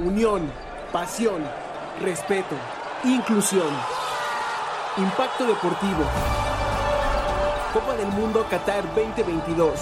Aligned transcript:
Unión, 0.00 0.50
pasión, 0.90 1.42
respeto, 2.00 2.56
inclusión. 3.04 3.68
Impacto 4.96 5.44
deportivo. 5.46 6.04
Copa 7.72 7.94
del 7.96 8.08
Mundo 8.08 8.46
Qatar 8.50 8.84
2022. 8.94 9.72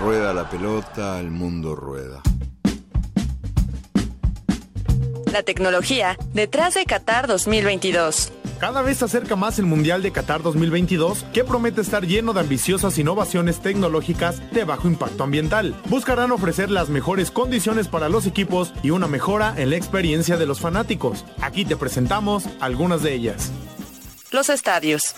Rueda 0.00 0.32
la 0.32 0.48
pelota, 0.48 1.18
el 1.20 1.30
mundo 1.30 1.76
rueda. 1.76 2.20
La 5.32 5.42
tecnología 5.42 6.16
detrás 6.32 6.74
de 6.74 6.84
Qatar 6.84 7.26
2022. 7.26 8.32
Cada 8.60 8.82
vez 8.82 8.98
se 8.98 9.06
acerca 9.06 9.36
más 9.36 9.58
el 9.58 9.64
Mundial 9.64 10.02
de 10.02 10.12
Qatar 10.12 10.42
2022, 10.42 11.24
que 11.32 11.44
promete 11.44 11.80
estar 11.80 12.06
lleno 12.06 12.34
de 12.34 12.40
ambiciosas 12.40 12.98
innovaciones 12.98 13.60
tecnológicas 13.60 14.42
de 14.52 14.64
bajo 14.64 14.86
impacto 14.86 15.24
ambiental. 15.24 15.74
Buscarán 15.86 16.30
ofrecer 16.30 16.70
las 16.70 16.90
mejores 16.90 17.30
condiciones 17.30 17.88
para 17.88 18.10
los 18.10 18.26
equipos 18.26 18.74
y 18.82 18.90
una 18.90 19.06
mejora 19.06 19.54
en 19.56 19.70
la 19.70 19.76
experiencia 19.76 20.36
de 20.36 20.44
los 20.44 20.60
fanáticos. 20.60 21.24
Aquí 21.40 21.64
te 21.64 21.78
presentamos 21.78 22.44
algunas 22.60 23.02
de 23.02 23.14
ellas. 23.14 23.50
Los 24.30 24.50
estadios. 24.50 25.14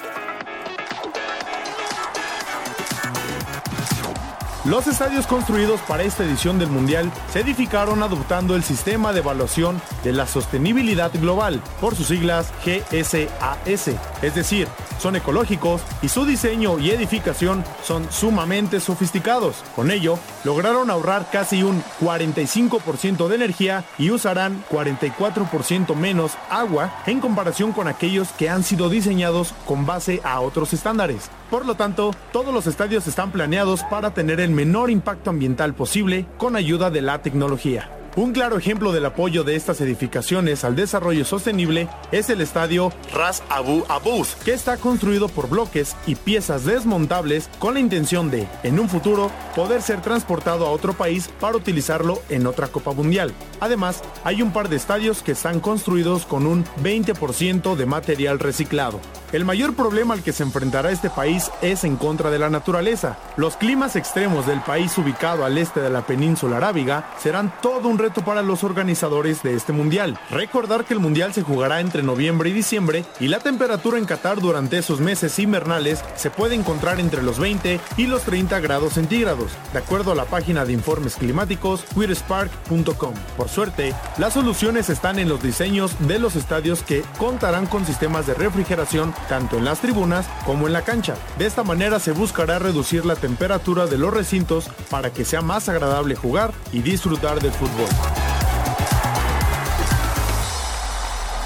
Los 4.65 4.87
estadios 4.87 5.27
construidos 5.27 5.81
para 5.89 6.05
esta 6.05 6.23
edición 6.23 6.61
del 6.61 6.69
Mundial 6.69 7.11
se 7.33 7.41
edificaron 7.41 8.01
adoptando 8.01 8.55
el 8.55 8.63
sistema 8.63 9.13
de 9.13 9.19
evaluación 9.19 9.83
de 10.05 10.13
la 10.13 10.25
sostenibilidad 10.25 11.11
global, 11.15 11.61
por 11.81 11.97
sus 11.97 12.07
siglas 12.07 12.53
GSAS, 12.65 13.91
es 14.23 14.35
decir, 14.37 14.69
son 15.01 15.17
ecológicos 15.17 15.83
y 16.01 16.09
su 16.09 16.25
diseño 16.25 16.79
y 16.79 16.91
edificación 16.91 17.65
son 17.83 18.07
sumamente 18.13 18.79
sofisticados. 18.79 19.57
Con 19.75 19.91
ello, 19.91 20.17
lograron 20.45 20.91
ahorrar 20.91 21.29
casi 21.33 21.65
un 21.65 21.83
45% 22.01 23.27
de 23.27 23.35
energía 23.35 23.85
y 23.99 24.13
usarán 24.13 24.63
44% 24.71 25.97
menos 25.97 26.35
agua 26.51 27.03
en 27.07 27.19
comparación 27.19 27.73
con 27.73 27.89
aquellos 27.89 28.29
que 28.29 28.49
han 28.49 28.63
sido 28.63 28.89
diseñados 28.91 29.55
con 29.67 29.87
base 29.87 30.21
a 30.23 30.39
otros 30.39 30.73
estándares. 30.73 31.31
Por 31.51 31.67
lo 31.67 31.75
tanto, 31.75 32.13
todos 32.33 32.55
los 32.55 32.69
estadios 32.69 33.07
están 33.09 33.33
planeados 33.33 33.83
para 33.83 34.15
tener 34.15 34.41
el 34.41 34.52
menor 34.53 34.91
impacto 34.91 35.31
ambiental 35.31 35.75
posible 35.75 36.27
con 36.39 36.57
ayuda 36.57 36.91
de 36.91 37.03
la 37.03 37.23
tecnología. 37.23 38.02
Un 38.15 38.33
claro 38.33 38.59
ejemplo 38.59 38.93
del 38.93 39.07
apoyo 39.07 39.43
de 39.43 39.57
estas 39.57 39.81
edificaciones 39.81 40.65
al 40.65 40.77
desarrollo 40.77 41.25
sostenible 41.25 41.89
es 42.11 42.29
el 42.29 42.43
estadio 42.43 42.93
Ras 43.15 43.43
Abu 43.49 43.85
Abous, 43.89 44.35
que 44.45 44.53
está 44.53 44.77
construido 44.77 45.31
por 45.31 45.49
bloques 45.49 45.97
y 46.07 46.15
piezas 46.15 46.67
desmontables 46.67 47.49
con 47.59 47.73
la 47.73 47.81
intención 47.81 48.31
de, 48.31 48.47
en 48.65 48.79
un 48.79 48.91
futuro, 48.91 49.31
poder 49.57 49.81
ser 49.81 50.03
transportado 50.03 50.67
a 50.67 50.73
otro 50.73 50.93
país 50.93 51.31
para 51.41 51.57
utilizarlo 51.57 52.21
en 52.29 52.47
otra 52.47 52.69
Copa 52.69 52.93
Mundial. 52.93 53.33
Además, 53.61 54.03
hay 54.25 54.43
un 54.43 54.53
par 54.53 54.69
de 54.69 54.77
estadios 54.77 55.23
que 55.23 55.33
están 55.33 55.61
construidos 55.61 56.27
con 56.27 56.47
un 56.47 56.67
20% 56.83 57.77
de 57.77 57.87
material 57.87 58.41
reciclado. 58.41 59.01
El 59.33 59.47
mayor 59.47 59.75
problema 59.75 60.13
al 60.13 60.23
que 60.23 60.35
se 60.35 60.43
enfrentará 60.43 60.91
este 60.91 61.09
país 61.09 61.51
es 61.63 61.85
en 61.85 61.97
contra 61.97 62.31
de 62.31 62.39
la 62.39 62.51
naturaleza. 62.51 63.17
Los 63.39 63.57
climas 63.57 63.97
extremos 63.97 64.47
del 64.47 64.61
país 64.61 64.99
ubicado 64.99 65.47
al 65.47 65.57
este 65.57 65.81
de 65.81 65.89
la 65.89 66.07
península 66.07 66.59
arábiga 66.59 67.09
serán 67.19 67.51
todo 67.63 67.89
un 67.89 68.02
reto 68.03 68.25
para 68.25 68.43
los 68.43 68.65
organizadores 68.65 69.43
de 69.43 69.55
este 69.55 69.73
mundial. 69.73 70.19
Recordar 70.31 70.85
que 70.85 70.93
el 70.93 71.01
mundial 71.01 71.33
se 71.33 71.43
jugará 71.43 71.81
entre 71.81 72.03
noviembre 72.03 72.51
y 72.51 72.53
diciembre 72.53 73.05
y 73.21 73.29
la 73.29 73.39
temperatura 73.39 73.97
en 73.97 74.05
Qatar 74.05 74.41
durante 74.41 74.77
esos 74.77 75.01
meses 75.01 75.39
invernales 75.39 76.05
se 76.17 76.31
puede 76.31 76.57
encontrar 76.57 76.99
entre 76.99 77.23
los 77.23 77.39
20 77.39 77.81
y 77.97 78.07
los 78.07 78.23
30 78.23 78.59
grados 78.61 78.95
centígrados, 78.95 79.53
de 79.73 79.79
acuerdo 79.79 80.13
a 80.13 80.15
la 80.17 80.25
página 80.25 80.65
de 80.65 80.73
informes 80.73 81.15
climáticos 81.15 81.85
weirspark.com. 81.95 83.15
Por 83.37 83.49
suerte, 83.49 83.95
las 84.19 84.35
soluciones 84.35 84.91
están 84.91 85.21
en 85.21 85.29
los 85.29 85.43
diseños 85.43 85.97
de 86.01 86.19
los 86.19 86.35
estadios 86.35 86.83
que 86.83 87.05
contarán 87.19 87.67
con 87.67 87.87
sistemas 87.87 88.27
de 88.27 88.35
refrigeración 88.35 89.15
tanto 89.29 89.59
en 89.59 89.65
las 89.65 89.81
tribunas 89.81 90.27
como 90.45 90.67
en 90.67 90.73
la 90.73 90.83
cancha. 90.83 91.15
De 91.39 91.47
esta 91.47 91.63
manera 91.63 92.01
se 92.01 92.11
buscará 92.13 92.59
reducir 92.59 93.07
la 93.07 93.15
temperatura 93.15 93.87
de 93.87 93.99
los 93.99 94.13
recintos 94.13 94.69
para 94.91 95.13
que 95.13 95.25
sea 95.25 95.41
más 95.41 95.69
agradable 95.69 96.17
jugar 96.17 96.53
y 96.73 96.83
disfrutar 96.83 97.41
del 97.41 97.53
fútbol. 97.53 97.89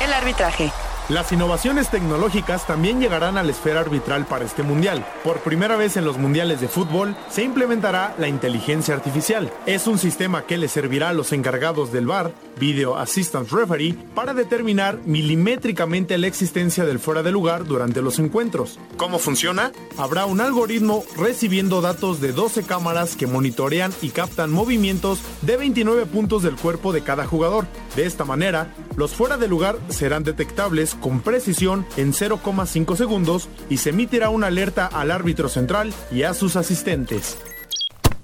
El 0.00 0.12
arbitraje. 0.12 0.72
Las 1.08 1.30
innovaciones 1.30 1.88
tecnológicas 1.88 2.66
también 2.66 2.98
llegarán 2.98 3.38
a 3.38 3.44
la 3.44 3.52
esfera 3.52 3.78
arbitral 3.78 4.26
para 4.26 4.44
este 4.44 4.64
mundial. 4.64 5.06
Por 5.22 5.38
primera 5.38 5.76
vez 5.76 5.96
en 5.96 6.04
los 6.04 6.18
mundiales 6.18 6.60
de 6.60 6.66
fútbol 6.66 7.16
se 7.30 7.44
implementará 7.44 8.16
la 8.18 8.26
inteligencia 8.26 8.92
artificial. 8.92 9.52
Es 9.66 9.86
un 9.86 9.98
sistema 9.98 10.42
que 10.46 10.58
le 10.58 10.66
servirá 10.66 11.10
a 11.10 11.12
los 11.12 11.32
encargados 11.32 11.92
del 11.92 12.06
VAR, 12.06 12.32
Video 12.58 12.96
Assistant 12.96 13.48
Referee, 13.52 13.94
para 14.16 14.34
determinar 14.34 14.98
milimétricamente 15.04 16.18
la 16.18 16.26
existencia 16.26 16.84
del 16.84 16.98
fuera 16.98 17.22
de 17.22 17.30
lugar 17.30 17.66
durante 17.66 18.02
los 18.02 18.18
encuentros. 18.18 18.80
¿Cómo 18.96 19.20
funciona? 19.20 19.70
Habrá 19.98 20.26
un 20.26 20.40
algoritmo 20.40 21.04
recibiendo 21.16 21.82
datos 21.82 22.20
de 22.20 22.32
12 22.32 22.64
cámaras 22.64 23.14
que 23.14 23.28
monitorean 23.28 23.92
y 24.02 24.08
captan 24.08 24.50
movimientos 24.50 25.20
de 25.42 25.56
29 25.56 26.06
puntos 26.06 26.42
del 26.42 26.56
cuerpo 26.56 26.92
de 26.92 27.02
cada 27.02 27.26
jugador. 27.26 27.68
De 27.94 28.06
esta 28.06 28.24
manera, 28.24 28.74
los 28.96 29.12
fuera 29.12 29.36
de 29.36 29.46
lugar 29.46 29.78
serán 29.88 30.24
detectables 30.24 30.94
con 30.94 31.20
precisión 31.20 31.86
en 31.96 32.12
0,5 32.12 32.96
segundos 32.96 33.48
y 33.68 33.76
se 33.76 33.90
emitirá 33.90 34.30
una 34.30 34.48
alerta 34.48 34.86
al 34.86 35.10
árbitro 35.10 35.48
central 35.48 35.92
y 36.10 36.22
a 36.22 36.34
sus 36.34 36.56
asistentes. 36.56 37.38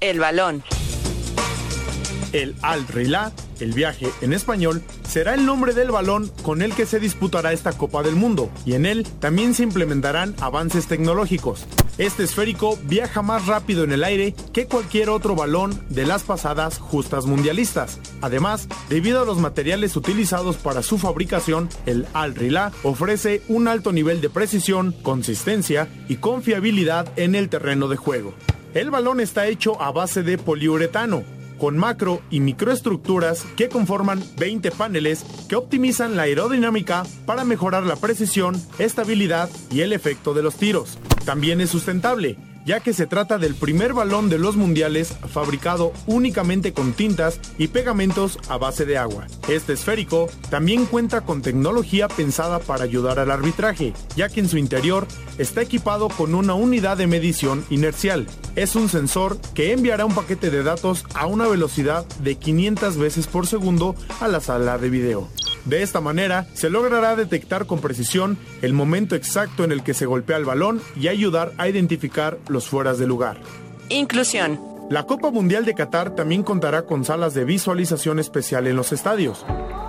El 0.00 0.19
balón. 0.19 0.62
El 2.32 2.56
Al 2.62 2.88
Rila, 2.88 3.32
el 3.62 3.73
viaje 3.73 4.09
en 4.21 4.33
español, 4.33 4.83
será 5.09 5.34
el 5.34 5.47
nombre 5.47 5.73
del 5.73 5.91
balón 5.91 6.31
con 6.43 6.62
el 6.62 6.75
que 6.75 6.87
se 6.87 7.00
disputará 7.00 7.53
esta 7.53 7.73
Copa 7.73 8.03
del 8.03 8.17
Mundo 8.17 8.50
y 8.65 8.75
en 8.75 8.87
él 8.87 9.06
también 9.21 9.55
se 9.55 9.62
implementarán 9.62 10.34
avances 10.41 10.87
tecnológicos. 10.87 11.67
Este 11.99 12.25
esférico 12.25 12.78
viaja 12.84 13.21
más 13.21 13.47
rápido 13.47 13.84
en 13.84 13.93
el 13.93 14.03
aire 14.03 14.34
que 14.53 14.67
cualquier 14.67 15.11
otro 15.11 15.37
balón 15.37 15.78
de 15.91 16.06
las 16.06 16.23
pasadas 16.23 16.78
justas 16.78 17.27
mundialistas. 17.27 18.00
Además, 18.23 18.67
debido 18.89 19.21
a 19.21 19.25
los 19.27 19.39
materiales 19.39 19.94
utilizados 19.94 20.56
para 20.56 20.83
su 20.83 20.97
fabricación, 20.97 21.69
el 21.84 22.06
Al 22.15 22.34
Rila 22.34 22.73
ofrece 22.83 23.43
un 23.49 23.69
alto 23.69 23.93
nivel 23.93 24.23
de 24.23 24.31
precisión, 24.31 24.93
consistencia 25.03 25.89
y 26.09 26.17
confiabilidad 26.17 27.12
en 27.17 27.34
el 27.34 27.50
terreno 27.50 27.89
de 27.89 27.97
juego. 27.97 28.33
El 28.75 28.91
balón 28.91 29.21
está 29.21 29.47
hecho 29.47 29.81
a 29.83 29.93
base 29.93 30.23
de 30.23 30.39
poliuretano, 30.39 31.25
con 31.62 31.78
macro 31.78 32.23
y 32.28 32.41
microestructuras 32.41 33.45
que 33.56 33.69
conforman 33.69 34.21
20 34.37 34.73
paneles 34.73 35.25
que 35.49 35.55
optimizan 35.55 36.17
la 36.17 36.25
aerodinámica 36.25 37.05
para 37.25 37.45
mejorar 37.45 37.84
la 37.84 37.95
precisión, 37.95 38.61
estabilidad 38.81 39.49
y 39.71 39.83
el 39.83 39.93
efecto 39.93 40.34
de 40.34 40.43
los 40.43 40.56
tiros. 40.56 40.99
También 41.25 41.61
es 41.61 41.71
sustentable, 41.71 42.37
ya 42.65 42.81
que 42.81 42.93
se 42.93 43.06
trata 43.06 43.39
del 43.39 43.55
primer 43.55 43.93
balón 43.93 44.28
de 44.28 44.39
los 44.39 44.56
mundiales 44.56 45.17
fabricado 45.33 45.93
únicamente 46.06 46.73
con 46.73 46.93
tintas 46.93 47.41
y 47.59 47.69
pegamentos 47.69 48.39
a 48.49 48.59
base 48.59 48.87
de 48.87 48.99
agua. 48.99 49.27
Este 49.49 49.73
esférico 49.73 50.28
también 50.50 50.87
cuenta 50.87 51.23
con 51.23 51.43
tecnología 51.43 52.09
pensada 52.09 52.59
para 52.59 52.84
ayudar 52.84 53.19
al 53.19 53.31
arbitraje, 53.31 53.93
ya 54.17 54.28
que 54.28 54.41
en 54.41 54.49
su 54.49 54.59
interior 54.59 55.06
está 55.39 55.62
equipado 55.62 56.09
con 56.09 56.34
una 56.34 56.55
unidad 56.55 56.97
de 56.97 57.06
medición 57.06 57.65
inercial. 57.71 58.27
Es 58.55 58.77
un 58.77 58.89
sensor 58.89 59.39
que 59.55 59.73
enviará 59.73 60.05
un 60.05 60.15
paquete 60.15 60.50
de 60.50 60.62
datos 60.62 61.05
a 61.15 61.27
una 61.27 61.49
velocidad 61.49 62.06
de 62.21 62.37
500 62.37 62.97
veces 62.97 63.27
por 63.27 63.47
segundo 63.47 63.94
a 64.21 64.29
la 64.29 64.41
sala 64.41 64.79
de 64.79 64.91
video. 64.91 65.29
De 65.65 65.83
esta 65.83 66.00
manera, 66.00 66.47
se 66.55 66.71
logrará 66.71 67.15
detectar 67.15 67.67
con 67.67 67.81
precisión 67.81 68.37
el 68.62 68.73
momento 68.73 69.15
exacto 69.15 69.65
en 69.65 69.73
el 69.73 69.83
que 69.83 69.95
se 69.95 70.06
golpea 70.06 70.37
el 70.37 70.45
balón 70.45 70.81
y 70.97 71.09
ayudar 71.09 71.53
a 71.59 71.69
identificar 71.69 72.39
los 72.49 72.69
fueras 72.69 72.99
de 72.99 73.06
lugar. 73.06 73.39
Inclusión. 73.89 74.61
La 74.91 75.05
Copa 75.05 75.31
Mundial 75.31 75.65
de 75.65 75.75
Qatar 75.75 76.15
también 76.15 76.43
contará 76.43 76.83
con 76.83 77.05
salas 77.05 77.33
de 77.34 77.45
visualización 77.45 78.19
especial 78.19 78.67
en 78.67 78.76
los 78.76 78.93
estadios. 78.93 79.47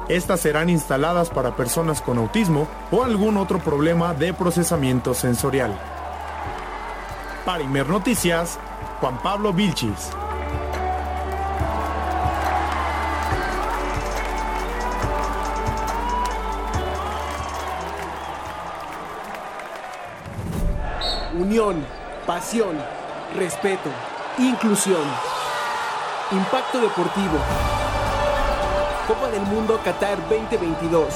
Estas 0.07 0.41
serán 0.41 0.69
instaladas 0.69 1.29
para 1.29 1.55
personas 1.55 2.01
con 2.01 2.17
autismo 2.17 2.67
o 2.91 3.03
algún 3.03 3.37
otro 3.37 3.59
problema 3.59 4.13
de 4.13 4.33
procesamiento 4.33 5.13
sensorial. 5.13 5.77
Para 7.45 7.63
Imer 7.63 7.89
Noticias, 7.89 8.59
Juan 8.99 9.21
Pablo 9.21 9.51
Vilchis. 9.51 10.11
Unión, 21.33 21.83
pasión, 22.27 22.77
respeto, 23.35 23.89
inclusión. 24.37 25.01
Impacto 26.31 26.79
deportivo. 26.79 27.39
Copa 29.07 29.29
del 29.29 29.41
Mundo 29.41 29.79
Qatar 29.83 30.19
2022. 30.29 31.07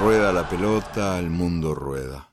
Rueda 0.00 0.32
la 0.32 0.48
pelota, 0.48 1.18
el 1.18 1.30
mundo 1.30 1.74
rueda. 1.74 2.28